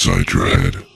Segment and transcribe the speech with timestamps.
[0.00, 0.89] inside your head.